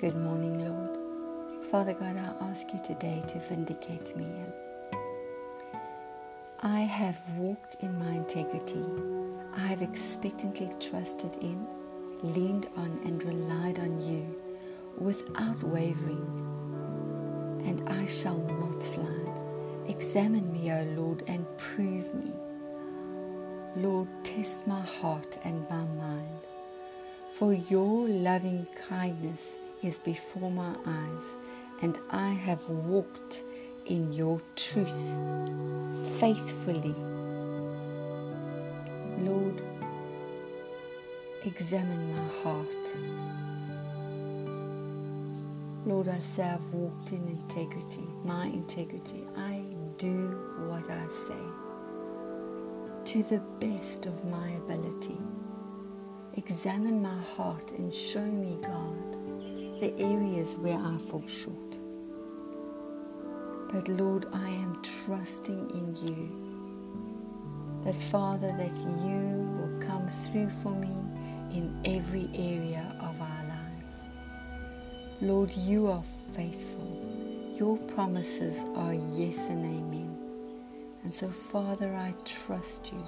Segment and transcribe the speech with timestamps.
[0.00, 1.70] Good morning, Lord.
[1.72, 4.28] Father God, I ask you today to vindicate me.
[6.60, 8.84] I have walked in my integrity.
[9.56, 11.66] I have expectantly trusted in,
[12.22, 14.40] leaned on, and relied on you
[14.98, 16.28] without wavering,
[17.66, 19.32] and I shall not slide.
[19.88, 22.30] Examine me, O Lord, and prove me.
[23.74, 26.38] Lord, test my heart and my mind.
[27.32, 31.24] For your loving kindness is before my eyes,
[31.82, 33.42] and I have walked
[33.86, 35.02] in your truth
[36.18, 36.94] faithfully.
[39.18, 39.62] Lord,
[41.44, 42.92] examine my heart.
[45.86, 49.24] Lord, I say I've walked in integrity, my integrity.
[49.36, 49.62] I
[49.96, 50.38] do
[50.68, 51.68] what I say
[53.12, 55.18] to the best of my ability.
[56.34, 59.07] Examine my heart and show me, God,
[59.80, 61.78] the areas where I fall short.
[63.72, 66.32] But Lord, I am trusting in you.
[67.84, 70.96] That Father, that you will come through for me
[71.56, 73.94] in every area of our lives.
[75.20, 76.02] Lord, you are
[76.34, 77.52] faithful.
[77.54, 80.16] Your promises are yes and amen.
[81.04, 83.06] And so, Father, I trust you.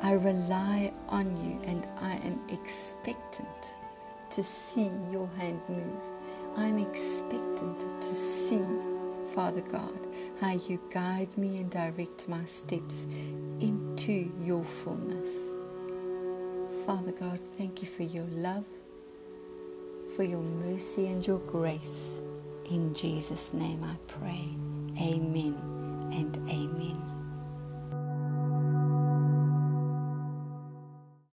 [0.00, 3.74] I rely on you and I am expectant
[4.30, 6.02] to see your hand move.
[6.56, 8.64] I'm expectant to see,
[9.34, 9.98] Father God,
[10.40, 13.06] how you guide me and direct my steps
[13.60, 15.28] into your fullness.
[16.86, 18.64] Father God, thank you for your love,
[20.16, 22.20] for your mercy and your grace.
[22.70, 24.48] In Jesus' name I pray.
[25.00, 25.69] Amen.